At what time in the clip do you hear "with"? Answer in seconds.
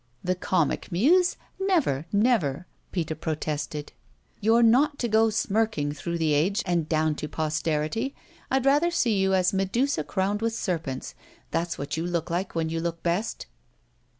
10.41-10.55